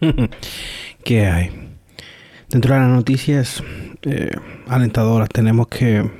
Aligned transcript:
¿Qué 1.04 1.26
hay? 1.26 1.50
Dentro 2.48 2.74
de 2.74 2.80
las 2.80 2.88
noticias 2.88 3.62
eh, 4.02 4.30
alentadoras 4.66 5.28
tenemos 5.28 5.68
que 5.68 6.10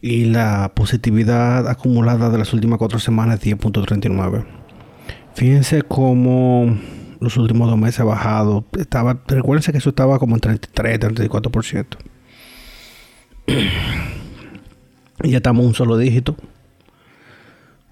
Y 0.00 0.24
la 0.26 0.72
positividad 0.74 1.68
acumulada 1.68 2.30
de 2.30 2.38
las 2.38 2.54
últimas 2.54 2.78
cuatro 2.78 2.98
semanas 2.98 3.44
es 3.44 3.58
10.39. 3.58 4.46
Fíjense 5.34 5.82
cómo 5.82 6.78
los 7.20 7.36
últimos 7.36 7.68
dos 7.68 7.78
meses 7.78 8.00
ha 8.00 8.04
bajado. 8.04 8.64
Estaba, 8.78 9.20
recuérdense 9.26 9.72
que 9.72 9.78
eso 9.78 9.90
estaba 9.90 10.18
como 10.18 10.36
en 10.36 10.40
33, 10.40 11.00
34%. 11.00 11.86
y 15.22 15.30
ya 15.30 15.36
estamos 15.36 15.64
un 15.64 15.74
solo 15.74 15.96
dígito. 15.96 16.36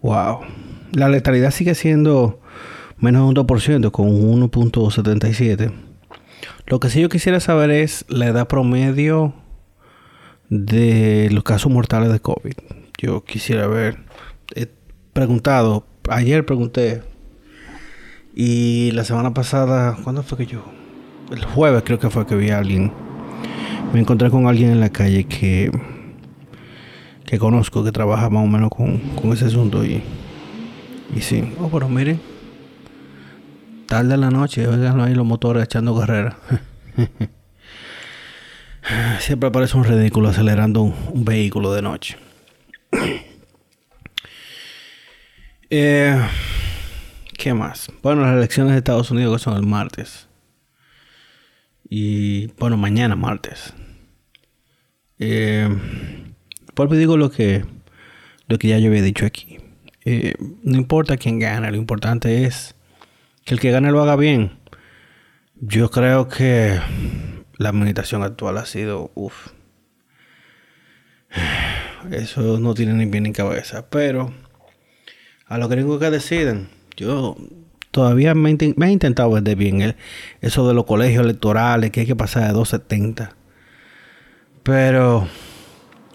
Wow. 0.02 0.40
La 0.92 1.08
letalidad 1.08 1.50
sigue 1.50 1.74
siendo 1.74 2.40
menos 2.98 3.22
de 3.22 3.40
un 3.40 3.46
2%, 3.46 3.90
con 3.90 4.08
1.77. 4.08 5.72
Lo 6.66 6.80
que 6.80 6.90
sí 6.90 7.00
yo 7.00 7.08
quisiera 7.08 7.40
saber 7.40 7.70
es 7.70 8.04
la 8.08 8.26
edad 8.26 8.48
promedio 8.48 9.34
de 10.48 11.28
los 11.30 11.44
casos 11.44 11.70
mortales 11.70 12.10
de 12.10 12.20
COVID. 12.20 12.54
Yo 12.98 13.24
quisiera 13.24 13.66
ver, 13.66 13.98
he 14.54 14.68
preguntado, 15.12 15.86
ayer 16.08 16.44
pregunté, 16.44 17.02
y 18.40 18.92
la 18.92 19.02
semana 19.02 19.34
pasada, 19.34 19.96
¿cuándo 20.04 20.22
fue 20.22 20.38
que 20.38 20.46
yo? 20.46 20.62
El 21.32 21.44
jueves 21.44 21.82
creo 21.84 21.98
que 21.98 22.08
fue 22.08 22.24
que 22.24 22.36
vi 22.36 22.50
a 22.50 22.58
alguien. 22.58 22.92
Me 23.92 23.98
encontré 23.98 24.30
con 24.30 24.46
alguien 24.46 24.70
en 24.70 24.78
la 24.78 24.90
calle 24.90 25.24
que, 25.24 25.72
que 27.24 27.36
conozco, 27.36 27.82
que 27.82 27.90
trabaja 27.90 28.30
más 28.30 28.44
o 28.44 28.46
menos 28.46 28.70
con, 28.70 28.98
con 29.20 29.32
ese 29.32 29.46
asunto. 29.46 29.84
Y, 29.84 30.04
y 31.16 31.20
sí, 31.20 31.52
oh, 31.58 31.68
pero 31.68 31.88
miren, 31.88 32.20
tarde 33.86 34.14
en 34.14 34.20
la 34.20 34.30
noche, 34.30 34.68
oigan 34.68 35.00
ahí 35.00 35.16
los 35.16 35.26
motores 35.26 35.64
echando 35.64 35.98
carrera. 35.98 36.38
Siempre 39.18 39.50
parece 39.50 39.76
un 39.76 39.82
ridículo 39.82 40.28
acelerando 40.28 40.82
un, 40.82 41.24
vehículo 41.24 41.72
de 41.72 41.82
noche. 41.82 42.16
eh, 45.70 46.20
¿Qué 47.38 47.54
más? 47.54 47.88
Bueno, 48.02 48.22
las 48.22 48.34
elecciones 48.36 48.72
de 48.72 48.78
Estados 48.78 49.12
Unidos 49.12 49.36
que 49.36 49.44
son 49.44 49.56
el 49.56 49.62
martes. 49.62 50.26
Y 51.88 52.48
bueno, 52.58 52.76
mañana 52.76 53.14
martes. 53.14 53.74
Eh, 55.20 55.68
por 56.74 56.90
digo 56.96 57.16
lo 57.16 57.30
que, 57.30 57.64
lo 58.48 58.58
que 58.58 58.66
ya 58.66 58.78
yo 58.80 58.88
había 58.88 59.02
dicho 59.02 59.24
aquí. 59.24 59.58
Eh, 60.04 60.34
no 60.64 60.76
importa 60.76 61.16
quién 61.16 61.38
gana, 61.38 61.70
lo 61.70 61.76
importante 61.76 62.44
es 62.44 62.74
que 63.44 63.54
el 63.54 63.60
que 63.60 63.70
gane 63.70 63.92
lo 63.92 64.02
haga 64.02 64.16
bien. 64.16 64.58
Yo 65.54 65.92
creo 65.92 66.26
que 66.26 66.80
la 67.56 67.68
administración 67.68 68.24
actual 68.24 68.58
ha 68.58 68.66
sido, 68.66 69.12
uff, 69.14 69.52
eso 72.10 72.58
no 72.58 72.74
tiene 72.74 72.94
ni 72.94 73.06
bien 73.06 73.22
ni 73.22 73.32
cabeza. 73.32 73.88
Pero 73.90 74.34
a 75.46 75.56
los 75.56 75.68
gringos 75.68 76.00
que 76.00 76.10
deciden, 76.10 76.76
yo 76.98 77.36
todavía 77.92 78.34
me, 78.34 78.50
he 78.50 78.90
intentado 78.90 79.30
vender 79.30 79.56
bien 79.56 79.96
eso 80.40 80.68
de 80.68 80.74
los 80.74 80.84
colegios 80.84 81.24
electorales, 81.24 81.90
que 81.90 82.00
hay 82.00 82.06
que 82.06 82.16
pasar 82.16 82.48
de 82.48 82.52
270. 82.52 83.36
Pero 84.62 85.28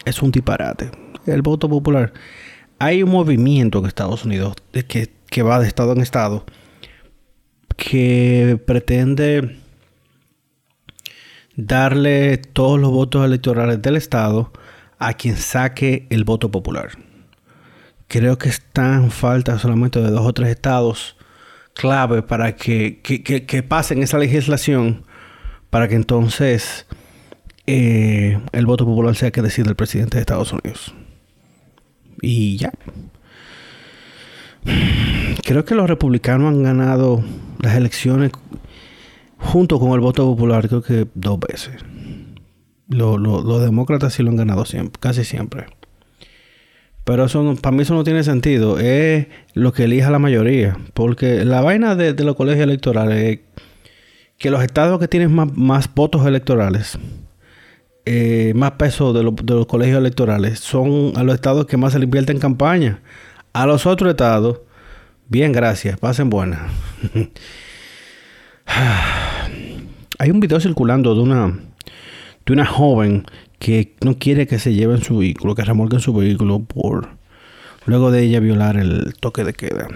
es 0.06 0.22
un 0.22 0.32
disparate. 0.32 0.92
El 1.26 1.42
voto 1.42 1.70
popular. 1.70 2.14
Hay 2.80 3.02
un 3.02 3.12
movimiento 3.12 3.80
en 3.80 3.86
Estados 3.86 4.26
Unidos 4.26 4.56
que 5.30 5.42
va 5.42 5.60
de 5.60 5.68
estado 5.68 5.94
en 5.94 6.02
estado 6.02 6.46
que 7.78 8.60
pretende 8.66 9.58
darle 11.56 12.38
todos 12.38 12.80
los 12.80 12.92
votos 12.92 13.26
electorales 13.26 13.82
del 13.82 13.96
Estado 13.96 14.52
a 15.00 15.14
quien 15.14 15.38
saque 15.38 16.08
el 16.10 16.24
voto 16.24 16.52
popular. 16.52 16.92
Creo 18.14 18.38
que 18.38 18.48
están 18.48 19.10
falta 19.10 19.58
solamente 19.58 20.00
de 20.00 20.12
dos 20.12 20.22
o 20.22 20.34
tres 20.34 20.50
estados 20.50 21.18
clave 21.74 22.22
para 22.22 22.56
que, 22.56 23.02
pasen 23.68 24.04
esa 24.04 24.20
legislación 24.20 25.04
para 25.72 25.88
que 25.88 25.96
entonces 25.96 26.86
eh, 27.66 28.40
el 28.52 28.68
voto 28.68 28.86
popular 28.86 29.16
sea 29.16 29.32
que 29.32 29.42
decida 29.42 29.68
el 29.72 29.76
presidente 29.76 30.18
de 30.18 30.22
Estados 30.22 30.54
Unidos. 30.54 30.94
Y 32.22 32.58
ya. 32.58 32.72
Creo 35.44 35.66
que 35.66 35.74
los 35.74 35.90
republicanos 35.90 36.50
han 36.50 36.62
ganado 36.62 37.24
las 37.62 37.76
elecciones 37.76 38.30
junto 39.40 39.80
con 39.80 39.92
el 39.94 40.02
voto 40.02 40.24
popular, 40.24 40.68
creo 40.68 40.84
que 40.84 41.08
dos 41.16 41.40
veces. 41.40 41.82
los 42.90 43.64
demócratas 43.64 44.14
sí 44.14 44.22
lo 44.22 44.30
han 44.30 44.36
ganado 44.36 44.66
siempre, 44.66 45.00
casi 45.00 45.24
siempre. 45.24 45.66
Pero 47.04 47.26
eso 47.26 47.56
para 47.62 47.76
mí 47.76 47.84
eso 47.84 47.94
no 47.94 48.04
tiene 48.04 48.24
sentido. 48.24 48.80
Es 48.80 49.28
lo 49.54 49.74
que 49.74 49.84
elija 49.86 50.10
la 50.10 50.20
mayoría. 50.20 50.78
Porque 50.94 51.44
la 51.46 51.62
vaina 51.62 51.96
de, 51.96 52.14
los 52.24 52.36
colegios 52.36 52.64
electorales 52.64 53.18
es 53.18 53.40
que 54.38 54.50
los 54.50 54.64
estados 54.64 55.00
que 55.00 55.08
tienen 55.08 55.34
más, 55.34 55.94
votos 55.94 56.26
electorales, 56.26 56.98
eh, 58.06 58.54
más 58.56 58.72
peso 58.72 59.14
de, 59.14 59.20
de, 59.20 59.54
los 59.54 59.66
colegios 59.66 59.98
electorales, 60.00 60.60
son 60.60 61.14
a 61.16 61.24
los 61.24 61.36
estados 61.36 61.66
que 61.66 61.78
más 61.78 61.94
se 61.94 62.00
le 62.00 62.06
invierte 62.06 62.32
en 62.32 62.40
campaña. 62.40 63.02
A 63.54 63.66
los 63.68 63.86
otros 63.86 64.10
estados, 64.10 64.62
bien, 65.28 65.52
gracias, 65.52 66.00
pasen 66.00 66.30
buenas. 66.30 66.62
Hay 70.20 70.32
un 70.32 70.40
video 70.40 70.60
circulando 70.60 71.14
de 71.16 71.22
una, 71.22 71.60
de 72.46 72.54
una 72.54 72.66
joven 72.66 73.26
que 73.64 73.96
no 74.02 74.20
quiere 74.20 74.46
que 74.46 74.60
se 74.60 74.74
lleven 74.74 75.02
su 75.02 75.20
vehículo, 75.20 75.56
que 75.56 75.64
remolquen 75.64 76.02
su 76.02 76.14
vehículo 76.14 76.60
por 76.60 77.08
luego 77.86 78.12
de 78.12 78.22
ella 78.22 78.42
violar 78.42 78.76
el 78.76 79.14
toque 79.22 79.46
de 79.46 79.54
queda. 79.54 79.88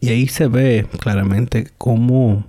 Y 0.00 0.08
ahí 0.08 0.26
se 0.26 0.48
ve 0.48 0.88
claramente 0.98 1.68
cómo, 1.78 2.44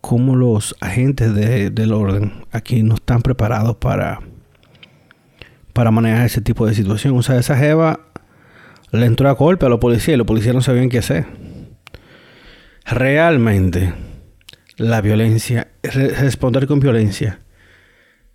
cómo 0.00 0.36
los 0.36 0.76
agentes 0.80 1.34
del 1.34 1.92
orden 1.92 2.44
aquí 2.52 2.84
no 2.84 2.94
están 2.94 3.22
preparados 3.22 3.74
para, 3.78 4.20
para 5.72 5.90
manejar 5.90 6.26
ese 6.26 6.40
tipo 6.40 6.68
de 6.68 6.76
situación. 6.76 7.18
O 7.18 7.24
sea, 7.24 7.40
esa 7.40 7.56
jeva 7.56 7.98
le 8.92 9.04
entró 9.04 9.28
a 9.28 9.32
golpe 9.32 9.66
a 9.66 9.68
los 9.68 9.80
policías 9.80 10.14
y 10.14 10.16
los 10.16 10.28
policías 10.28 10.54
no 10.54 10.62
sabían 10.62 10.90
qué 10.90 10.98
hacer. 10.98 11.26
Realmente, 12.84 13.92
la 14.76 15.00
violencia, 15.00 15.72
responder 15.82 16.68
con 16.68 16.78
violencia, 16.78 17.40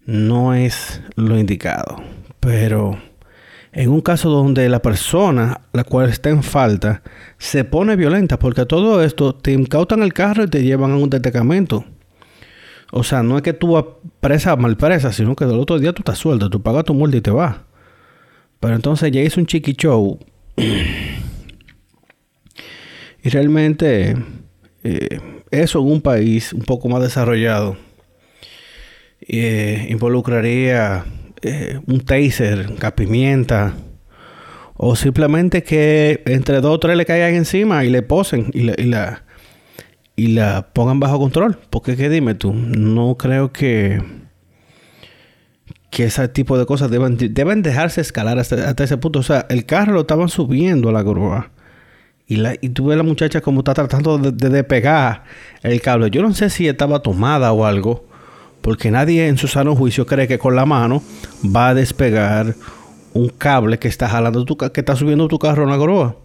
no 0.05 0.53
es 0.53 1.01
lo 1.15 1.37
indicado. 1.37 2.01
Pero 2.39 2.97
en 3.71 3.89
un 3.89 4.01
caso 4.01 4.29
donde 4.29 4.69
la 4.69 4.81
persona, 4.81 5.61
la 5.73 5.83
cual 5.83 6.09
está 6.09 6.29
en 6.29 6.43
falta, 6.43 7.01
se 7.37 7.63
pone 7.63 7.95
violenta, 7.95 8.39
porque 8.39 8.65
todo 8.65 9.03
esto 9.03 9.35
te 9.35 9.51
incautan 9.51 10.01
el 10.01 10.13
carro 10.13 10.43
y 10.43 10.49
te 10.49 10.63
llevan 10.63 10.91
a 10.91 10.97
un 10.97 11.09
destacamento. 11.09 11.85
O 12.91 13.03
sea, 13.03 13.23
no 13.23 13.35
es 13.35 13.43
que 13.43 13.53
tú 13.53 13.83
presa 14.21 14.55
mal 14.55 14.77
presa, 14.77 15.11
sino 15.11 15.35
que 15.35 15.45
del 15.45 15.59
otro 15.59 15.79
día 15.79 15.91
tú 15.91 16.01
estás 16.01 16.19
suelto, 16.19 16.49
tú 16.49 16.61
pagas 16.61 16.85
tu 16.85 16.93
multa 16.93 17.17
y 17.17 17.21
te 17.21 17.31
vas. 17.31 17.57
Pero 18.59 18.75
entonces 18.75 19.11
ya 19.11 19.21
hizo 19.21 19.39
un 19.39 19.47
chiqui 19.47 19.73
show. 19.73 20.19
y 20.55 20.85
realmente 23.29 24.15
eh, 24.83 25.19
eso 25.51 25.79
en 25.79 25.87
un 25.87 26.01
país 26.01 26.53
un 26.53 26.61
poco 26.61 26.87
más 26.87 27.01
desarrollado 27.01 27.75
eh, 29.21 29.87
involucraría 29.89 31.05
eh, 31.41 31.79
un 31.85 31.99
taser, 32.01 32.75
capimienta 32.75 33.73
o 34.77 34.95
simplemente 34.95 35.63
que 35.63 36.21
entre 36.25 36.61
dos 36.61 36.75
o 36.75 36.79
tres 36.79 36.97
le 36.97 37.05
caigan 37.05 37.33
encima 37.33 37.85
y 37.85 37.89
le 37.89 38.01
posen 38.01 38.51
y 38.53 38.61
la, 38.61 39.23
y 40.15 40.27
la, 40.27 40.69
pongan 40.73 40.99
bajo 40.99 41.17
control. 41.17 41.57
Porque 41.69 41.95
que 41.95 42.09
dime 42.09 42.35
tú, 42.35 42.53
no 42.53 43.15
creo 43.17 43.51
que 43.51 44.01
que 45.95 46.03
ese 46.03 46.27
tipo 46.27 46.57
de 46.57 46.65
cosas 46.65 46.91
deben, 46.91 47.15
deben 47.17 47.61
dejarse 47.61 48.01
escalar 48.01 48.37
hasta, 48.37 48.67
hasta, 48.67 48.83
ese 48.83 48.97
punto. 48.97 49.19
O 49.19 49.23
sea, 49.23 49.45
el 49.49 49.65
carro 49.65 49.93
lo 49.93 50.01
estaban 50.01 50.27
subiendo 50.27 50.89
a 50.89 50.91
la 50.91 51.03
grúa. 51.03 51.51
Y, 52.27 52.35
la, 52.35 52.55
y 52.59 52.69
tú 52.69 52.87
ves 52.87 52.97
la 52.97 53.03
muchacha 53.03 53.39
como 53.39 53.61
está 53.61 53.73
tratando 53.73 54.17
de, 54.17 54.49
despegar 54.49 55.23
el 55.63 55.81
cable. 55.81 56.09
Yo 56.11 56.21
no 56.21 56.33
sé 56.33 56.49
si 56.49 56.67
estaba 56.67 56.99
tomada 56.99 57.53
o 57.53 57.65
algo, 57.65 58.09
porque 58.65 58.89
nadie 58.89 59.27
en 59.27 59.37
su 59.37 59.47
sano 59.47 59.75
juicio 59.75 60.07
cree 60.07 60.27
que 60.27 60.39
con 60.39 60.55
la 60.55 60.65
mano 60.65 61.03
va 61.45 61.69
a 61.69 61.73
despegar 61.75 62.55
un 63.13 63.29
cable 63.29 63.77
que 63.77 63.87
está 63.87 64.09
jalando 64.09 64.43
tu 64.43 64.57
que 64.57 64.79
está 64.79 64.95
subiendo 64.95 65.27
tu 65.27 65.37
carro 65.37 65.61
a 65.61 65.67
una 65.67 65.77
grúa. 65.77 66.15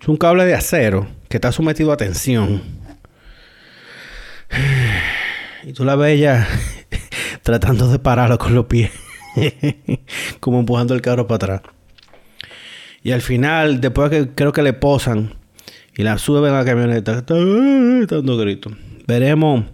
Es 0.00 0.08
un 0.08 0.16
cable 0.16 0.46
de 0.46 0.54
acero 0.54 1.06
que 1.28 1.36
está 1.36 1.52
sometido 1.52 1.92
a 1.92 1.98
tensión. 1.98 2.62
Y 5.62 5.74
tú 5.74 5.84
la 5.84 5.96
ves 5.96 6.16
ella 6.16 6.48
tratando 7.42 7.88
de 7.88 7.98
pararlo 7.98 8.38
con 8.38 8.54
los 8.54 8.64
pies. 8.64 8.90
Como 10.40 10.60
empujando 10.60 10.94
el 10.94 11.02
carro 11.02 11.26
para 11.26 11.58
atrás. 11.58 11.60
Y 13.02 13.12
al 13.12 13.20
final, 13.20 13.82
después 13.82 14.08
que 14.08 14.30
creo 14.34 14.52
que 14.52 14.62
le 14.62 14.72
posan 14.72 15.34
y 15.94 16.04
la 16.04 16.16
suben 16.16 16.54
a 16.54 16.60
la 16.60 16.64
camioneta, 16.64 17.18
está 17.18 17.34
dando 17.34 18.38
gritos. 18.38 18.72
Veremos 19.06 19.64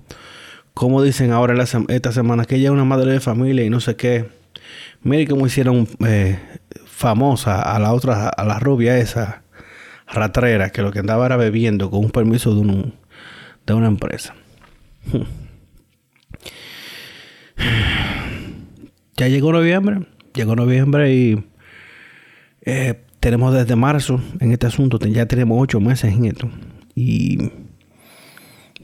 cómo 0.76 1.02
dicen 1.02 1.32
ahora 1.32 1.54
esta 1.88 2.12
semana 2.12 2.44
que 2.44 2.56
ella 2.56 2.66
es 2.66 2.70
una 2.70 2.84
madre 2.84 3.10
de 3.10 3.20
familia 3.20 3.64
y 3.64 3.70
no 3.70 3.80
sé 3.80 3.96
qué. 3.96 4.26
Mire 5.02 5.26
cómo 5.26 5.46
hicieron 5.46 5.88
eh, 6.06 6.38
famosa 6.84 7.62
a 7.62 7.78
la 7.78 7.94
otra, 7.94 8.28
a 8.28 8.44
la 8.44 8.58
rubia 8.58 8.98
esa 8.98 9.42
ratrera 10.06 10.68
que 10.68 10.82
lo 10.82 10.92
que 10.92 10.98
andaba 10.98 11.24
era 11.24 11.38
bebiendo 11.38 11.90
con 11.90 12.04
un 12.04 12.10
permiso 12.10 12.54
de 12.54 13.74
una 13.74 13.86
empresa. 13.86 14.34
Ya 19.18 19.28
llegó 19.28 19.50
noviembre, 19.50 20.00
llegó 20.34 20.56
noviembre 20.56 21.14
y 21.14 21.42
eh, 22.60 23.02
tenemos 23.18 23.54
desde 23.54 23.74
marzo 23.74 24.20
en 24.40 24.52
este 24.52 24.66
asunto, 24.66 24.98
ya 24.98 25.24
tenemos 25.24 25.56
ocho 25.58 25.80
meses 25.80 26.12
en 26.12 26.26
esto. 26.26 26.50
Y 26.94 27.50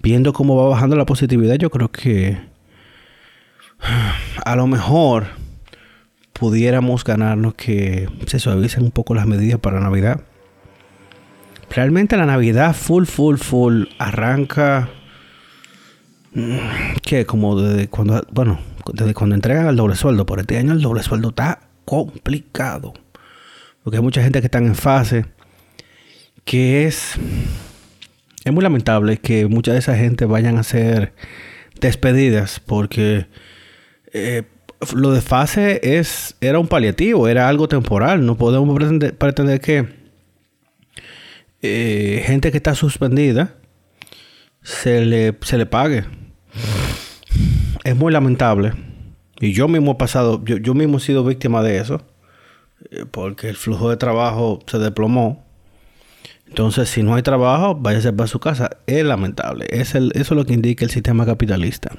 viendo 0.02 0.32
cómo 0.32 0.56
va 0.56 0.68
bajando 0.68 0.96
la 0.96 1.06
positividad, 1.06 1.56
yo 1.56 1.70
creo 1.70 1.90
que 1.90 2.38
a 4.44 4.56
lo 4.56 4.66
mejor 4.66 5.26
pudiéramos 6.32 7.04
ganarnos 7.04 7.54
que 7.54 8.08
se 8.26 8.38
suavicen 8.38 8.82
un 8.82 8.90
poco 8.90 9.14
las 9.14 9.26
medidas 9.26 9.60
para 9.60 9.80
Navidad. 9.80 10.20
Realmente 11.70 12.16
la 12.16 12.26
Navidad 12.26 12.74
full, 12.74 13.04
full, 13.04 13.36
full 13.36 13.84
arranca 13.98 14.88
mm, 16.34 16.56
que 17.02 17.24
como 17.24 17.60
desde 17.60 17.88
cuando, 17.88 18.26
bueno, 18.30 18.58
desde 18.92 19.14
cuando 19.14 19.34
entregan 19.34 19.66
el 19.68 19.76
doble 19.76 19.96
sueldo. 19.96 20.26
Por 20.26 20.40
este 20.40 20.58
año 20.58 20.72
el 20.72 20.82
doble 20.82 21.02
sueldo 21.02 21.30
está 21.30 21.60
complicado. 21.84 22.92
Porque 23.82 23.96
hay 23.96 24.02
mucha 24.02 24.22
gente 24.22 24.40
que 24.40 24.46
está 24.46 24.58
en 24.58 24.74
fase 24.74 25.26
que 26.44 26.86
es... 26.86 27.14
Es 28.44 28.52
muy 28.52 28.62
lamentable 28.62 29.18
que 29.18 29.46
mucha 29.46 29.72
de 29.72 29.78
esa 29.78 29.96
gente 29.96 30.24
vayan 30.24 30.58
a 30.58 30.62
ser 30.62 31.12
despedidas 31.80 32.60
porque 32.60 33.26
eh, 34.12 34.42
lo 34.94 35.12
de 35.12 35.20
fase 35.20 35.80
es, 35.82 36.36
era 36.40 36.58
un 36.58 36.68
paliativo, 36.68 37.28
era 37.28 37.48
algo 37.48 37.68
temporal. 37.68 38.26
No 38.26 38.36
podemos 38.36 38.78
pretender, 39.18 39.60
que 39.60 39.86
eh, 41.62 42.22
gente 42.26 42.50
que 42.50 42.56
está 42.56 42.74
suspendida 42.74 43.54
se 44.62 45.04
le, 45.04 45.36
se 45.42 45.58
le 45.58 45.66
pague 45.66 46.04
es 47.84 47.96
muy 47.96 48.12
lamentable. 48.12 48.72
Y 49.40 49.52
yo 49.52 49.68
mismo 49.68 49.92
he 49.92 49.94
pasado, 49.96 50.44
yo, 50.44 50.74
mismo 50.74 50.98
he 50.98 51.00
sido 51.00 51.24
víctima 51.24 51.62
de 51.62 51.78
eso. 51.78 52.02
Eh, 52.90 53.04
porque 53.10 53.48
el 53.48 53.56
flujo 53.56 53.90
de 53.90 53.96
trabajo 53.96 54.60
se 54.66 54.78
desplomó. 54.78 55.44
Entonces, 56.52 56.90
si 56.90 57.02
no 57.02 57.14
hay 57.14 57.22
trabajo, 57.22 57.74
váyase 57.74 58.12
para 58.12 58.26
su 58.26 58.38
casa. 58.38 58.68
Es 58.86 59.02
lamentable. 59.02 59.64
Es 59.70 59.94
el, 59.94 60.12
eso 60.14 60.34
es 60.34 60.36
lo 60.38 60.44
que 60.44 60.52
indica 60.52 60.84
el 60.84 60.90
sistema 60.90 61.24
capitalista. 61.24 61.92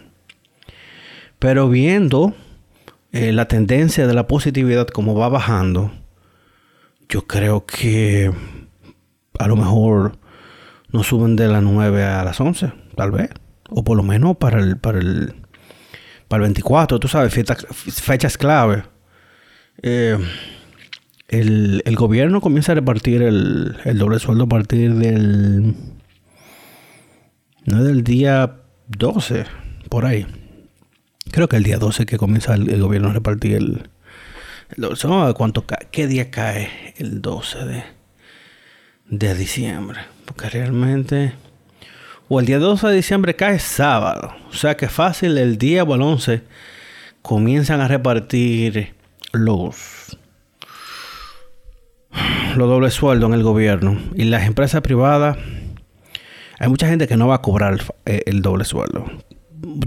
Pero 1.39 1.69
viendo 1.69 2.35
eh, 3.13 3.31
la 3.31 3.47
tendencia 3.47 4.05
de 4.05 4.13
la 4.13 4.27
positividad 4.27 4.85
como 4.89 5.15
va 5.15 5.27
bajando, 5.27 5.91
yo 7.09 7.25
creo 7.25 7.65
que 7.65 8.31
a 9.39 9.47
lo 9.47 9.55
mejor 9.55 10.19
no 10.91 11.01
suben 11.01 11.35
de 11.35 11.47
las 11.47 11.63
9 11.63 12.03
a 12.03 12.23
las 12.23 12.39
11, 12.39 12.73
tal 12.95 13.09
vez. 13.09 13.31
O 13.71 13.83
por 13.83 13.97
lo 13.97 14.03
menos 14.03 14.37
para 14.37 14.59
el, 14.59 14.77
para 14.77 14.99
el, 14.99 15.33
para 16.27 16.43
el 16.43 16.49
24, 16.49 16.99
tú 16.99 17.07
sabes, 17.07 17.33
fechas 17.33 18.37
clave. 18.37 18.83
Eh, 19.81 20.19
el, 21.39 21.95
gobierno 21.95 22.41
comienza 22.41 22.71
a 22.71 22.75
repartir 22.75 23.21
el, 23.21 23.77
doble 23.97 24.19
sueldo 24.19 24.45
a 24.45 24.47
partir 24.47 24.93
del. 24.95 25.75
No 27.65 27.83
del 27.83 28.03
día 28.03 28.57
12, 28.87 29.45
por 29.89 30.05
ahí. 30.05 30.27
Creo 31.31 31.47
que 31.47 31.55
el 31.55 31.63
día 31.63 31.77
12 31.77 32.05
que 32.05 32.17
comienza 32.17 32.53
el, 32.55 32.81
gobierno 32.81 33.09
a 33.09 33.13
repartir 33.13 33.55
el, 33.55 33.89
doble 34.77 34.95
sueldo. 34.95 35.33
¿Cuánto 35.33 35.65
¿Qué 35.91 36.07
día 36.07 36.29
cae 36.29 36.93
el 36.97 37.21
12 37.21 37.65
de, 37.65 37.83
de 39.09 39.35
diciembre? 39.35 40.01
Porque 40.25 40.49
realmente 40.49 41.33
o 42.29 42.39
el 42.39 42.45
día 42.45 42.59
12 42.59 42.87
de 42.87 42.95
diciembre 42.95 43.35
cae 43.35 43.59
sábado. 43.59 44.33
O 44.49 44.53
sea 44.53 44.75
que 44.75 44.87
fácil, 44.87 45.37
el 45.37 45.57
día 45.57 45.83
o 45.83 45.95
el 45.95 46.01
11 46.01 46.41
comienzan 47.21 47.81
a 47.81 47.87
repartir 47.87 48.95
los, 49.31 50.17
los 52.55 52.69
dobles 52.69 52.93
sueldos 52.93 53.29
en 53.29 53.33
el 53.35 53.43
gobierno. 53.43 53.97
Y 54.15 54.25
las 54.25 54.45
empresas 54.45 54.81
privadas, 54.81 55.37
hay 56.59 56.67
mucha 56.69 56.87
gente 56.87 57.07
que 57.07 57.17
no 57.17 57.27
va 57.27 57.35
a 57.35 57.41
cobrar 57.41 57.79
el, 58.05 58.41
doble 58.41 58.65
sueldo. 58.65 59.05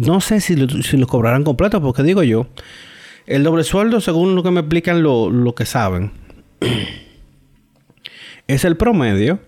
No 0.00 0.20
sé 0.20 0.40
si 0.40 0.56
lo, 0.56 0.68
si 0.82 0.96
lo 0.96 1.06
cobrarán 1.06 1.44
completo, 1.44 1.80
porque 1.80 2.02
digo 2.02 2.22
yo, 2.22 2.48
el 3.26 3.42
doble 3.42 3.64
sueldo, 3.64 4.00
según 4.00 4.34
lo 4.34 4.42
que 4.42 4.50
me 4.50 4.60
explican 4.60 5.02
lo, 5.02 5.30
lo 5.30 5.54
que 5.54 5.66
saben, 5.66 6.12
es 8.46 8.64
el 8.64 8.76
promedio 8.76 9.40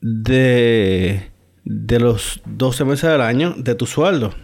de 0.00 1.32
de 1.64 2.00
los 2.00 2.40
12 2.46 2.84
meses 2.84 3.10
del 3.10 3.20
año 3.20 3.54
de 3.56 3.74
tu 3.74 3.86
sueldo. 3.86 4.34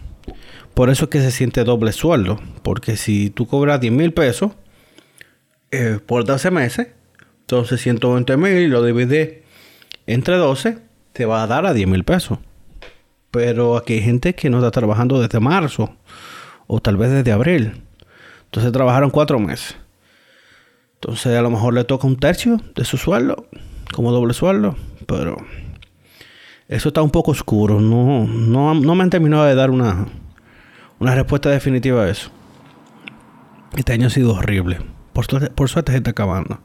Por 0.74 0.90
eso 0.90 1.04
es 1.04 1.10
que 1.10 1.20
se 1.20 1.30
siente 1.30 1.64
doble 1.64 1.92
sueldo. 1.92 2.40
Porque 2.62 2.96
si 2.96 3.30
tú 3.30 3.46
cobras 3.46 3.80
10 3.80 3.92
mil 3.92 4.12
pesos 4.12 4.52
eh, 5.70 5.98
por 6.04 6.24
12 6.24 6.50
meses, 6.50 6.88
entonces 7.48 7.80
120 7.80 8.36
mil 8.36 8.68
lo 8.68 8.82
divides 8.82 9.38
entre 10.06 10.36
12, 10.36 10.80
te 11.14 11.24
va 11.24 11.42
a 11.42 11.46
dar 11.46 11.64
a 11.64 11.72
10 11.72 11.88
mil 11.88 12.04
pesos. 12.04 12.38
Pero 13.30 13.78
aquí 13.78 13.94
hay 13.94 14.02
gente 14.02 14.34
que 14.34 14.50
no 14.50 14.58
está 14.58 14.70
trabajando 14.70 15.18
desde 15.18 15.40
marzo 15.40 15.96
o 16.66 16.80
tal 16.80 16.98
vez 16.98 17.10
desde 17.10 17.32
abril. 17.32 17.84
Entonces 18.44 18.70
trabajaron 18.70 19.08
cuatro 19.08 19.38
meses. 19.38 19.76
Entonces 20.96 21.38
a 21.38 21.40
lo 21.40 21.48
mejor 21.48 21.72
le 21.72 21.84
toca 21.84 22.06
un 22.06 22.16
tercio 22.16 22.60
de 22.74 22.84
su 22.84 22.98
sueldo 22.98 23.46
como 23.94 24.12
doble 24.12 24.34
sueldo. 24.34 24.76
Pero 25.06 25.38
eso 26.68 26.88
está 26.88 27.00
un 27.00 27.10
poco 27.10 27.30
oscuro. 27.30 27.80
No, 27.80 28.26
no, 28.26 28.94
me 28.94 29.02
han 29.02 29.08
terminado 29.08 29.46
de 29.46 29.54
dar 29.54 29.70
una, 29.70 30.06
una 30.98 31.14
respuesta 31.14 31.48
definitiva 31.48 32.02
a 32.04 32.10
eso. 32.10 32.30
Este 33.74 33.94
año 33.94 34.08
ha 34.08 34.10
sido 34.10 34.34
horrible. 34.34 34.80
Por 35.14 35.26
por 35.54 35.70
suerte 35.70 35.92
se 35.92 35.98
está 35.98 36.10
acabando. 36.10 36.60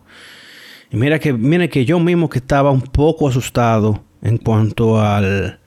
Y 0.93 0.97
mira 0.97 1.17
que, 1.17 1.33
mira 1.33 1.67
que 1.67 1.85
yo 1.85 1.99
mismo 1.99 2.29
que 2.29 2.37
estaba 2.37 2.69
un 2.69 2.81
poco 2.81 3.27
asustado 3.27 4.03
en 4.21 4.37
cuanto 4.37 5.01
al, 5.01 5.59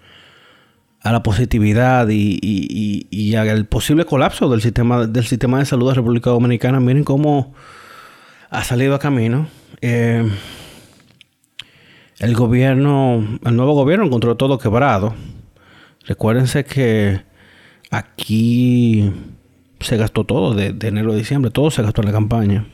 a 1.01 1.13
la 1.13 1.23
positividad 1.25 2.09
y, 2.09 2.39
y, 2.41 3.09
y, 3.11 3.35
al 3.35 3.67
posible 3.67 4.05
colapso 4.05 4.49
del 4.49 4.63
sistema, 4.63 5.09
del 5.09 5.25
sistema 5.25 5.59
de 5.59 5.67
salud 5.67 5.87
de 5.87 5.91
la 5.91 5.95
República 5.95 6.31
Dominicana. 6.31 6.79
Miren 6.79 7.03
cómo 7.03 7.55
ha 8.51 8.63
salido 8.63 8.95
a 8.95 9.01
camino. 9.01 9.49
Eh, 9.81 10.31
el 12.21 12.35
gobierno, 12.37 13.41
el 13.45 13.57
nuevo 13.57 13.75
gobierno 13.75 14.07
encontró 14.07 14.37
todo 14.37 14.59
quebrado. 14.59 15.13
Recuérdense 16.07 16.65
que 16.65 17.21
aquí 17.91 19.13
se 19.81 19.97
gastó 19.97 20.23
todo 20.23 20.55
de, 20.55 20.69
enero 20.87 21.13
a 21.13 21.17
diciembre, 21.17 21.51
todo 21.51 21.73
se 21.73 21.83
gastó 21.83 22.03
en 22.03 22.07
la 22.07 22.13
campaña. 22.13 22.67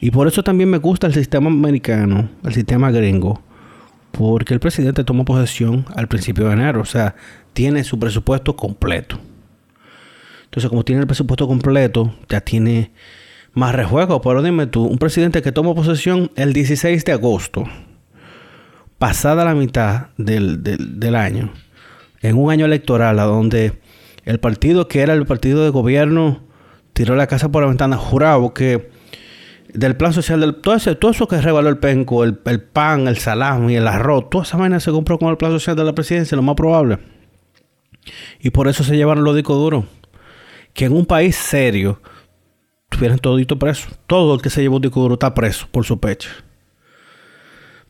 Y 0.00 0.10
por 0.10 0.28
eso 0.28 0.42
también 0.42 0.70
me 0.70 0.78
gusta 0.78 1.06
el 1.06 1.14
sistema 1.14 1.48
americano, 1.48 2.28
el 2.44 2.54
sistema 2.54 2.90
gringo, 2.90 3.42
porque 4.12 4.54
el 4.54 4.60
presidente 4.60 5.04
tomó 5.04 5.24
posesión 5.24 5.84
al 5.94 6.08
principio 6.08 6.46
de 6.46 6.52
enero, 6.52 6.80
o 6.80 6.84
sea, 6.84 7.16
tiene 7.52 7.82
su 7.84 7.98
presupuesto 7.98 8.54
completo. 8.54 9.18
Entonces, 10.44 10.70
como 10.70 10.84
tiene 10.84 11.02
el 11.02 11.06
presupuesto 11.06 11.46
completo, 11.46 12.14
ya 12.28 12.40
tiene 12.40 12.92
más 13.52 13.74
rejuego. 13.74 14.22
Pero 14.22 14.42
dime 14.42 14.66
tú, 14.66 14.84
un 14.84 14.98
presidente 14.98 15.42
que 15.42 15.52
toma 15.52 15.74
posesión 15.74 16.30
el 16.36 16.52
16 16.52 17.04
de 17.04 17.12
agosto, 17.12 17.64
pasada 18.98 19.44
la 19.44 19.54
mitad 19.54 20.08
del, 20.16 21.14
año, 21.14 21.52
en 22.22 22.36
un 22.36 22.50
año 22.50 22.64
electoral 22.64 23.18
a 23.18 23.24
donde 23.24 23.78
el 24.24 24.40
partido 24.40 24.88
que 24.88 25.00
era 25.00 25.12
el 25.12 25.26
partido 25.26 25.64
de 25.64 25.70
gobierno 25.70 26.42
tiró 26.92 27.14
la 27.14 27.26
casa 27.26 27.50
por 27.50 27.62
la 27.62 27.68
ventana, 27.68 27.96
jurado 27.96 28.54
que 28.54 28.90
del 29.72 29.96
plan 29.96 30.12
social, 30.12 30.40
del, 30.40 30.56
todo, 30.56 30.74
ese, 30.74 30.94
todo 30.94 31.10
eso 31.10 31.28
que 31.28 31.40
regaló 31.40 31.68
el 31.68 31.78
penco, 31.78 32.24
el, 32.24 32.34
pan, 32.34 33.06
el 33.08 33.18
salami, 33.18 33.76
el 33.76 33.86
arroz, 33.86 34.30
toda 34.30 34.44
esa 34.44 34.56
vaina 34.56 34.80
se 34.80 34.90
compró 34.90 35.18
con 35.18 35.28
el 35.28 35.36
plan 35.36 35.52
social 35.52 35.76
de 35.76 35.84
la 35.84 35.94
presidencia, 35.94 36.36
lo 36.36 36.42
más 36.42 36.56
probable. 36.56 36.98
Y 38.40 38.50
por 38.50 38.68
eso 38.68 38.84
se 38.84 38.96
llevaron 38.96 39.24
los 39.24 39.36
discos 39.36 39.56
duros. 39.56 39.84
Que 40.72 40.86
en 40.86 40.92
un 40.92 41.06
país 41.06 41.36
serio 41.36 42.00
tuvieran 42.88 43.18
todito 43.18 43.58
preso. 43.58 43.88
Todo 44.06 44.34
el 44.34 44.42
que 44.42 44.50
se 44.50 44.62
llevó 44.62 44.76
un 44.76 44.82
disco 44.82 45.00
duro 45.00 45.14
está 45.14 45.34
preso 45.34 45.66
por 45.70 45.84
su 45.84 45.98
pecho 46.00 46.30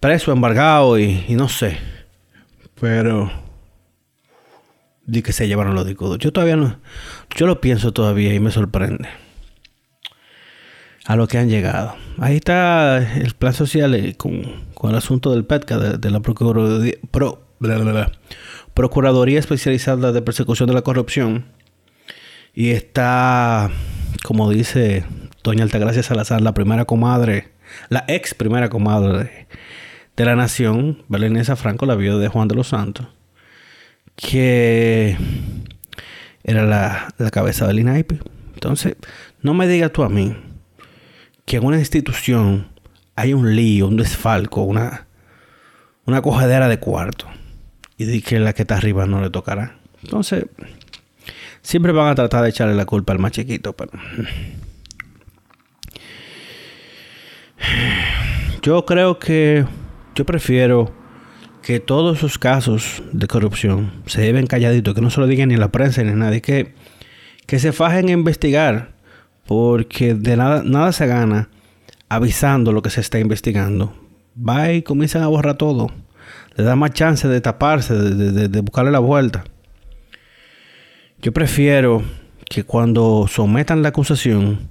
preso, 0.01 0.33
embargado 0.33 0.99
y, 0.99 1.25
no 1.31 1.49
sé. 1.49 1.79
Pero 2.81 3.31
de 5.05 5.23
que 5.23 5.33
se 5.33 5.49
llevaron 5.49 5.75
los 5.75 5.87
discos. 5.87 6.19
Yo 6.19 6.33
todavía 6.33 6.57
no, 6.57 6.79
yo 7.35 7.47
lo 7.47 7.61
pienso 7.61 7.93
todavía 7.93 8.35
y 8.35 8.41
me 8.41 8.51
sorprende 8.51 9.09
a 11.09 11.17
lo 11.17 11.27
que 11.27 11.39
han 11.39 11.49
llegado. 11.49 11.97
Ahí 12.19 12.37
está 12.37 12.99
el 12.99 13.33
plan 13.33 13.55
social 13.55 13.95
eh, 13.95 14.15
con, 14.15 14.43
el 14.83 14.95
asunto 14.95 15.33
del 15.33 15.47
PETCA, 15.47 15.79
de, 15.97 16.11
la 16.11 16.21
Procuraduría, 16.21 16.99
Procuraduría 18.75 19.39
Especializada 19.39 20.13
de 20.13 20.21
Persecución 20.21 20.69
de 20.69 20.75
la 20.75 20.83
Corrupción. 20.83 21.47
Y 22.53 22.71
está, 22.71 23.71
como 24.23 24.51
dice 24.51 25.07
doña 25.43 25.63
Altagracia 25.63 26.03
Salazar, 26.03 26.43
la 26.43 26.53
primera 26.53 26.85
comadre, 26.85 27.53
la 27.89 28.05
ex 28.07 28.35
primera 28.35 28.69
comadre 28.69 29.47
de, 30.15 30.25
la 30.27 30.37
nación, 30.37 31.05
Belenesa 31.09 31.57
Franco, 31.57 31.87
la 31.87 31.95
viuda 31.95 32.19
de 32.19 32.29
Juan 32.29 32.49
de 32.49 32.55
los 32.55 32.69
Santos, 32.69 33.07
que 34.15 35.17
era 36.45 36.65
la, 36.65 37.15
la 37.17 37.31
cabeza 37.31 37.67
del 37.67 37.79
INAIP. 37.79 38.13
Entonces, 38.53 38.97
no 39.41 39.55
me 39.55 39.67
digas 39.67 39.91
tú 39.91 40.03
a 40.03 40.11
mí 40.11 40.37
que 41.49 41.57
en 41.57 41.65
una 41.65 41.79
institución 41.79 42.69
hay 43.17 43.33
un 43.33 43.57
lío, 43.57 43.89
un 43.89 43.97
desfalco, 43.97 44.65
una, 44.65 45.07
una 46.05 46.21
cogedera 46.21 46.69
de 46.69 46.79
cuarto. 46.79 47.27
Y 47.97 48.21
que 48.21 48.39
la 48.39 48.53
que 48.53 48.63
está 48.63 48.77
arriba 48.77 49.07
no 49.07 49.23
le 49.23 49.31
tocará. 49.31 49.79
Entonces, 50.05 50.45
siempre 51.63 51.93
van 51.93 52.09
a 52.09 52.15
tratar 52.15 52.43
de 52.43 52.51
echarle 52.51 52.75
la 52.75 52.85
culpa 52.85 53.15
al 53.15 53.19
más 53.19 53.33
chiquito, 53.33 53.73
pero. 53.73 53.93
Yo 58.63 58.85
creo 58.85 59.19
que. 59.19 59.65
Yo 60.15 60.27
prefiero 60.27 60.93
que 61.63 61.81
todos 61.81 62.19
esos 62.19 62.39
casos 62.39 63.03
de 63.13 63.27
corrupción 63.27 64.03
se 64.05 64.21
lleven 64.21 64.47
calladitos, 64.47 64.95
que 64.95 65.01
no 65.01 65.09
se 65.09 65.21
lo 65.21 65.27
digan 65.27 65.49
ni 65.49 65.57
la 65.57 65.73
prensa 65.73 66.03
ni 66.03 66.13
nadie, 66.13 66.43
que, 66.43 66.75
que 67.47 67.59
se 67.59 67.73
fajen 67.73 68.09
a 68.09 68.13
investigar 68.13 68.98
porque 69.49 70.13
de 70.15 70.37
nada, 70.37 70.63
nada 70.63 70.93
se 70.93 71.07
gana 71.07 71.49
avisando 72.11 72.71
lo 72.71 72.83
que 72.83 72.91
se 72.91 73.01
está 73.01 73.19
investigando. 73.19 73.95
Va 74.39 74.73
y 74.73 74.83
comienzan 74.83 75.23
a 75.23 75.29
borrar 75.29 75.57
todo. 75.57 75.91
Le 76.55 76.65
da 76.65 76.77
más 76.77 76.93
chance 76.93 77.27
de 77.27 77.41
taparse, 77.41 77.95
de, 77.95 78.61
buscarle 78.61 78.91
la 78.91 78.99
vuelta. 78.99 79.45
Yo 81.23 81.33
prefiero 81.33 82.03
que 82.51 82.65
cuando 82.65 83.25
sometan 83.27 83.81
la 83.81 83.89
acusación 83.89 84.69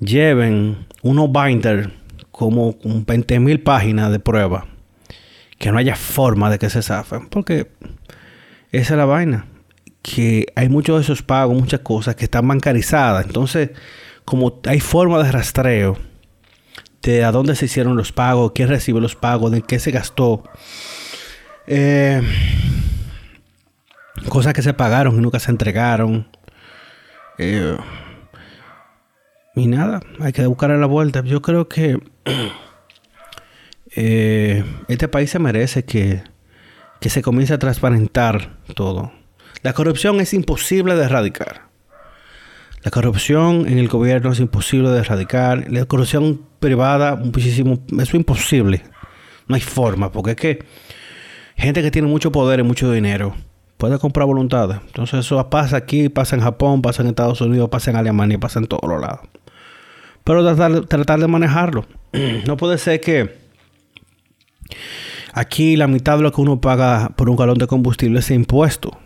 lleven 0.00 0.86
unos 1.02 1.30
binder 1.30 1.92
como 2.30 2.78
con 2.78 3.04
20 3.04 3.40
mil 3.40 3.60
páginas 3.60 4.10
de 4.10 4.20
prueba. 4.20 4.68
Que 5.58 5.70
no 5.70 5.76
haya 5.76 5.96
forma 5.96 6.48
de 6.48 6.58
que 6.58 6.70
se 6.70 6.80
zafen. 6.80 7.28
Porque 7.28 7.70
esa 8.72 8.94
es 8.94 8.98
la 8.98 9.04
vaina 9.04 9.44
que 10.02 10.46
hay 10.56 10.68
muchos 10.68 10.96
de 10.96 11.02
esos 11.02 11.22
pagos, 11.22 11.56
muchas 11.56 11.80
cosas 11.80 12.16
que 12.16 12.24
están 12.24 12.46
bancarizadas. 12.48 13.26
Entonces, 13.26 13.70
como 14.24 14.60
hay 14.66 14.80
forma 14.80 15.22
de 15.22 15.32
rastreo 15.32 15.98
de 17.02 17.24
a 17.24 17.32
dónde 17.32 17.54
se 17.54 17.66
hicieron 17.66 17.96
los 17.96 18.12
pagos, 18.12 18.52
quién 18.54 18.68
recibe 18.68 19.00
los 19.00 19.14
pagos, 19.14 19.50
de 19.52 19.62
qué 19.62 19.78
se 19.78 19.90
gastó. 19.90 20.44
Eh, 21.66 22.22
cosas 24.28 24.52
que 24.52 24.62
se 24.62 24.74
pagaron 24.74 25.16
y 25.16 25.20
nunca 25.20 25.38
se 25.38 25.50
entregaron. 25.50 26.28
Eh, 27.38 27.76
y 29.54 29.66
nada, 29.66 30.00
hay 30.20 30.32
que 30.32 30.46
buscar 30.46 30.70
la 30.70 30.86
vuelta. 30.86 31.22
Yo 31.22 31.40
creo 31.42 31.68
que 31.68 31.98
eh, 33.96 34.64
este 34.88 35.08
país 35.08 35.30
se 35.30 35.38
merece 35.38 35.84
que, 35.84 36.22
que 37.00 37.10
se 37.10 37.22
comience 37.22 37.54
a 37.54 37.58
transparentar 37.58 38.58
todo. 38.74 39.12
La 39.62 39.72
corrupción 39.72 40.20
es 40.20 40.34
imposible 40.34 40.94
de 40.94 41.04
erradicar. 41.04 41.68
La 42.82 42.92
corrupción 42.92 43.66
en 43.66 43.78
el 43.78 43.88
gobierno 43.88 44.32
es 44.32 44.38
imposible 44.38 44.90
de 44.90 45.00
erradicar. 45.00 45.70
La 45.70 45.84
corrupción 45.84 46.42
privada, 46.60 47.16
muchísimo, 47.16 47.80
es 47.98 48.14
imposible. 48.14 48.82
No 49.48 49.56
hay 49.56 49.60
forma, 49.60 50.12
porque 50.12 50.30
es 50.30 50.36
que 50.36 50.64
gente 51.56 51.82
que 51.82 51.90
tiene 51.90 52.06
mucho 52.06 52.30
poder 52.30 52.60
y 52.60 52.62
mucho 52.62 52.92
dinero 52.92 53.34
puede 53.78 53.98
comprar 53.98 54.26
voluntad. 54.26 54.80
Entonces 54.86 55.20
eso 55.20 55.50
pasa 55.50 55.76
aquí, 55.76 56.08
pasa 56.08 56.36
en 56.36 56.42
Japón, 56.42 56.80
pasa 56.80 57.02
en 57.02 57.08
Estados 57.08 57.40
Unidos, 57.40 57.68
pasa 57.68 57.90
en 57.90 57.96
Alemania, 57.96 58.38
pasa 58.38 58.60
en 58.60 58.66
todos 58.66 58.88
los 58.88 59.00
lados. 59.00 59.20
Pero 60.22 60.44
tratar, 60.44 60.86
tratar 60.86 61.18
de 61.18 61.26
manejarlo. 61.26 61.84
no 62.46 62.56
puede 62.56 62.78
ser 62.78 63.00
que 63.00 63.36
aquí 65.32 65.76
la 65.76 65.88
mitad 65.88 66.16
de 66.16 66.22
lo 66.22 66.32
que 66.32 66.40
uno 66.40 66.60
paga 66.60 67.10
por 67.16 67.28
un 67.28 67.36
galón 67.36 67.58
de 67.58 67.66
combustible 67.66 68.22
sea 68.22 68.36
impuesto 68.36 68.96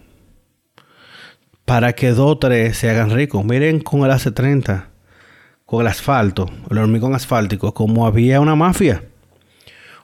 para 1.65 1.93
que 1.95 2.11
dos 2.11 2.33
o 2.33 2.39
tres 2.39 2.77
se 2.77 2.91
hagan 2.91 3.11
ricos. 3.11 3.45
Miren 3.45 3.81
con 3.81 4.01
el 4.05 4.11
AC30, 4.11 4.87
con 5.65 5.81
el 5.83 5.87
asfalto, 5.87 6.51
el 6.71 6.79
hormigón 6.79 7.15
asfáltico, 7.15 7.73
como 7.75 8.07
había 8.07 8.41
una 8.41 8.55
mafia. 8.55 9.05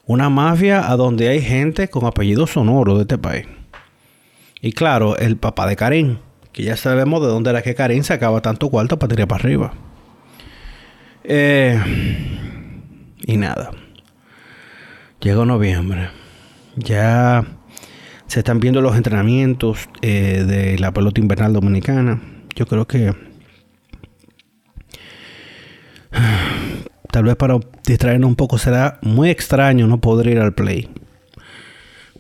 Una 0.07 0.31
mafia 0.31 0.91
a 0.91 0.97
donde 0.97 1.29
hay 1.29 1.43
gente 1.43 1.89
con 1.89 2.07
apellido 2.07 2.47
sonoro 2.47 2.97
de 2.97 3.03
este 3.03 3.19
país. 3.19 3.47
Y 4.61 4.73
claro, 4.73 5.17
el 5.19 5.37
papá 5.37 5.67
de 5.67 5.77
Karim, 5.77 6.19
que 6.53 6.63
ya 6.63 6.77
sabemos 6.77 7.21
de 7.21 7.29
dónde 7.29 7.51
era 7.51 7.63
que 7.63 7.75
Karim 7.75 8.03
sacaba 8.03 8.41
tanto 8.41 8.71
cuarto 8.71 8.99
para 8.99 9.11
tirar 9.11 9.29
para 9.29 9.43
arriba. 9.43 9.75
Eh, 11.25 11.79
y 13.27 13.37
nada. 13.37 13.71
Llegó 15.21 15.45
noviembre. 15.45 16.11
Ya 16.77 17.45
se 18.29 18.41
están 18.41 18.61
viendo 18.61 18.81
los 18.81 18.97
entrenamientos 18.97 19.89
eh, 20.03 20.45
de 20.47 20.79
la 20.79 20.93
pelota 20.93 21.21
invernal 21.21 21.53
dominicana. 21.53 22.23
Yo 22.55 22.67
creo 22.67 22.87
que 22.87 23.13
tal 27.11 27.25
vez 27.25 27.37
para 27.37 27.59
distraernos 27.85 28.29
un 28.29 28.37
poco 28.37 28.59
será 28.59 28.99
muy 29.03 29.31
extraño 29.31 29.87
no 29.87 30.01
poder 30.01 30.29
ir 30.29 30.39
al 30.39 30.55
play. 30.55 30.89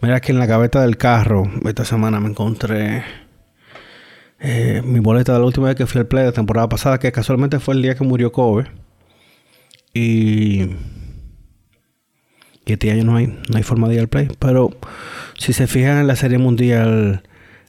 Mira 0.00 0.20
que 0.20 0.32
en 0.32 0.38
la 0.38 0.46
gaveta 0.46 0.80
del 0.80 0.96
carro 0.96 1.44
esta 1.64 1.84
semana 1.84 2.20
me 2.20 2.30
encontré 2.30 3.04
eh, 4.40 4.80
mi 4.84 5.00
boleta 5.00 5.32
de 5.32 5.40
la 5.40 5.44
última 5.44 5.66
vez 5.66 5.76
que 5.76 5.86
fui 5.86 5.98
al 6.00 6.06
play 6.06 6.22
de 6.22 6.30
la 6.30 6.34
temporada 6.34 6.68
pasada, 6.68 6.98
que 6.98 7.12
casualmente 7.12 7.58
fue 7.58 7.74
el 7.74 7.82
día 7.82 7.94
que 7.96 8.04
murió 8.04 8.32
Kobe. 8.32 8.66
Y 9.92 10.68
que 12.68 12.74
este 12.74 12.90
año 12.90 13.02
no 13.02 13.16
hay, 13.16 13.26
no 13.26 13.56
hay 13.56 13.62
forma 13.62 13.88
de 13.88 13.94
ir 13.94 14.00
al 14.00 14.08
play. 14.08 14.28
Pero 14.38 14.76
si 15.38 15.54
se 15.54 15.66
fijan 15.66 15.98
en 15.98 16.06
la 16.06 16.16
Serie 16.16 16.36
Mundial, 16.36 17.22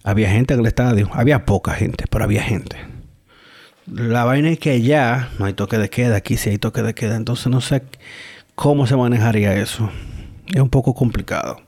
había 0.03 0.29
gente 0.29 0.53
en 0.53 0.60
el 0.60 0.65
estadio. 0.65 1.10
Había 1.13 1.46
poca 1.46 1.72
gente, 1.72 2.03
pero 2.10 2.25
había 2.25 2.44
gente. 2.44 2.75
La 3.88 4.25
vaina 4.25 4.50
es 4.50 4.60
que 4.60 4.72
allá 4.72 5.29
no 5.39 5.46
hay 5.46 5.53
toque 5.53 5.77
de 5.77 5.89
queda, 5.89 6.18
aquí 6.18 6.36
sí 6.36 6.50
hay 6.50 6.58
toque 6.58 6.82
de 6.82 6.94
queda. 6.94 7.15
Entonces 7.15 7.48
no 7.48 7.62
sé 7.62 7.82
cómo 8.56 8.88
se 8.88 8.98
manejaría 8.98 9.56
eso. 9.56 9.89
Es 10.53 10.60
un 10.60 10.70
poco 10.70 10.94
complicado. 10.94 11.62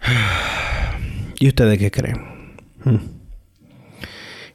¿Y 1.38 1.48
ustedes 1.48 1.78
qué 1.78 1.90
creen? 1.90 2.56
Hmm. 2.82 2.96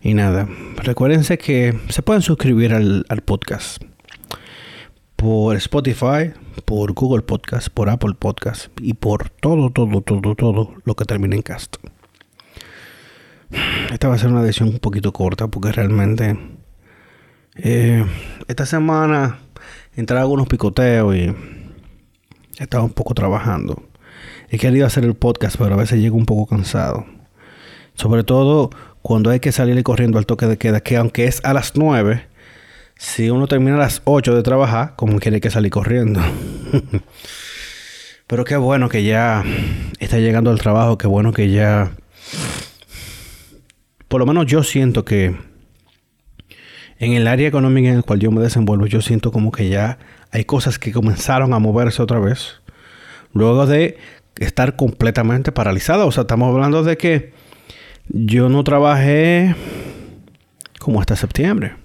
Y 0.02 0.16
nada, 0.16 0.50
recuérdense 0.78 1.38
que 1.38 1.80
se 1.90 2.02
pueden 2.02 2.24
suscribir 2.24 2.74
al 2.74 3.22
podcast 3.24 3.84
por 5.24 5.56
Spotify, 5.56 6.34
por 6.66 6.92
Google 6.92 7.22
Podcast, 7.22 7.70
por 7.70 7.90
Apple 7.90 8.14
Podcast 8.20 8.68
y 8.82 8.94
por 8.94 9.30
todo, 9.30 9.70
todo, 9.70 10.02
todo, 10.02 10.36
todo 10.36 10.74
lo 10.84 10.96
que 10.98 11.06
termine 11.06 11.38
en 11.38 11.42
cast. 11.42 11.78
Esta 13.90 14.10
va 14.10 14.16
a 14.16 14.18
ser 14.18 14.32
una 14.32 14.42
edición 14.42 14.68
un 14.68 14.80
poquito 14.80 15.14
corta 15.14 15.48
porque 15.48 15.72
realmente 15.72 16.38
eh, 17.56 18.06
esta 18.50 18.66
semana 18.66 19.40
entré 19.96 20.18
algunos 20.18 20.50
picoteos 20.50 21.16
y 21.16 21.34
estaba 22.60 22.84
un 22.84 22.92
poco 22.92 23.14
trabajando. 23.14 23.82
He 24.50 24.58
querido 24.58 24.86
hacer 24.86 25.06
el 25.06 25.16
podcast, 25.16 25.56
pero 25.58 25.76
a 25.76 25.78
veces 25.78 26.02
llego 26.02 26.18
un 26.18 26.26
poco 26.26 26.48
cansado. 26.48 27.06
Sobre 27.94 28.26
todo 28.26 28.72
cuando 29.02 29.30
hay 29.30 29.40
que 29.40 29.54
salir 29.54 29.82
corriendo 29.84 30.18
al 30.18 30.26
toque 30.26 30.48
de 30.48 30.58
queda, 30.58 30.82
que 30.82 30.98
aunque 30.98 31.28
es 31.28 31.40
a 31.46 31.54
las 31.54 31.78
9, 31.78 32.33
si 33.04 33.30
uno 33.30 33.48
termina 33.48 33.76
a 33.76 33.80
las 33.80 34.02
8 34.06 34.34
de 34.34 34.44
trabajar, 34.44 34.94
como 34.96 35.20
quiere 35.20 35.42
que 35.42 35.50
salir 35.52 35.70
corriendo. 35.72 36.22
Pero 38.28 38.46
qué 38.46 38.56
bueno 38.56 38.88
que 38.88 39.04
ya 39.04 39.44
está 40.00 40.20
llegando 40.20 40.52
al 40.52 40.60
trabajo, 40.60 40.98
qué 40.98 41.06
bueno 41.06 41.34
que 41.34 41.52
ya... 41.52 41.92
Por 44.08 44.22
lo 44.22 44.26
menos 44.26 44.46
yo 44.46 44.64
siento 44.64 45.04
que 45.04 45.36
en 46.98 47.12
el 47.12 47.28
área 47.28 47.46
económica 47.46 47.90
en 47.90 47.98
el 47.98 48.06
cual 48.06 48.20
yo 48.20 48.32
me 48.32 48.42
desenvuelvo, 48.42 48.86
yo 48.88 49.02
siento 49.02 49.34
como 49.34 49.52
que 49.52 49.68
ya 49.68 50.00
hay 50.32 50.46
cosas 50.46 50.80
que 50.80 50.94
comenzaron 50.94 51.54
a 51.54 51.60
moverse 51.60 52.02
otra 52.02 52.20
vez. 52.20 52.62
Luego 53.34 53.66
de 53.66 53.98
estar 54.38 54.78
completamente 54.78 55.52
paralizada. 55.52 56.06
O 56.06 56.12
sea, 56.14 56.22
estamos 56.22 56.54
hablando 56.54 56.84
de 56.84 56.96
que 56.96 57.34
yo 58.08 58.48
no 58.48 58.64
trabajé 58.64 59.56
como 60.80 61.02
hasta 61.02 61.18
septiembre. 61.18 61.83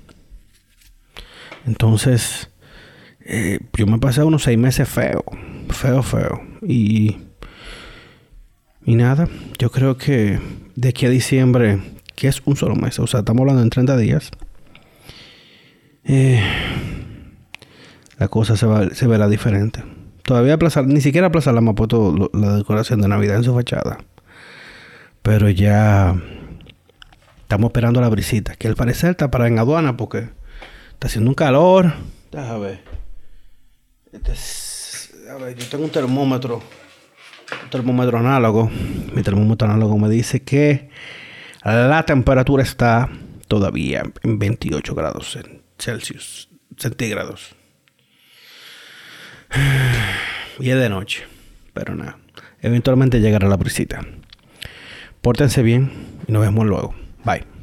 Entonces, 1.69 2.51
eh, 3.21 3.59
yo 3.77 3.87
me 3.87 3.99
pasé 3.99 4.25
unos 4.25 4.43
seis 4.43 4.57
meses 4.57 4.89
feo, 4.89 5.23
feo, 5.69 6.03
feo. 6.03 6.41
Y, 6.63 7.19
y 8.87 8.95
nada, 8.95 9.29
yo 9.59 9.71
creo 9.71 9.99
que 9.99 10.41
de 10.77 10.89
aquí 10.89 11.05
a 11.05 11.11
diciembre, 11.11 11.79
que 12.17 12.29
es 12.29 12.41
un 12.47 12.57
solo 12.57 12.75
mes, 12.75 12.99
o 12.99 13.07
sea, 13.07 13.21
estamos 13.21 13.43
hablando 13.43 13.61
en 13.61 13.69
30 13.69 13.99
días, 13.99 14.31
eh, 16.05 16.43
la 18.17 18.29
cosa 18.29 18.57
se, 18.57 18.65
va, 18.65 18.89
se 18.89 19.07
verá 19.07 19.29
diferente. 19.29 19.85
Todavía 20.23 20.55
aplazar, 20.55 20.87
ni 20.87 21.03
siquiera 21.03 21.27
aplazar 21.27 21.53
la 21.53 21.73
puesto 21.75 22.31
la 22.33 22.57
decoración 22.57 23.03
de 23.03 23.09
Navidad 23.09 23.37
en 23.37 23.45
su 23.45 23.55
fachada. 23.55 23.99
Pero 25.21 25.51
ya 25.51 26.17
estamos 27.43 27.69
esperando 27.69 28.01
la 28.01 28.09
brisita, 28.09 28.55
que 28.55 28.69
al 28.69 28.75
parecer 28.75 29.11
está 29.11 29.31
para 29.31 29.49
en 29.49 29.59
aduana 29.59 29.99
porque 29.99 30.39
está 30.99 31.07
haciendo 31.07 31.31
un 31.31 31.37
calor. 31.37 31.93
Déjame 32.33 32.59
ver. 32.59 32.81
Este 34.13 34.33
a 35.31 35.37
ver, 35.37 35.55
yo 35.55 35.65
tengo 35.67 35.85
un 35.85 35.91
termómetro, 35.91 36.57
un 36.57 37.71
termómetro 37.71 38.19
análogo. 38.19 38.69
Mi 39.13 39.23
termómetro 39.23 39.69
análogo 39.69 39.97
me 39.97 40.09
dice 40.09 40.43
que 40.43 40.91
la 41.63 42.05
temperatura 42.05 42.65
está 42.65 43.09
todavía 43.47 44.03
en 44.25 44.41
28 44.41 44.95
grados 44.97 45.39
Celsius, 45.79 46.49
centígrados. 46.77 47.55
Y 50.59 50.71
es 50.71 50.77
de 50.77 50.89
noche. 50.89 51.23
Pero 51.73 51.95
nada. 51.95 52.19
Eventualmente 52.61 53.21
llegará 53.21 53.47
la 53.49 53.57
brisita. 53.57 54.05
Pórtense 55.23 55.63
bien 55.63 55.93
y 56.27 56.33
nos 56.33 56.43
vemos 56.43 56.67
luego. 56.67 56.97
Bye. 57.25 57.58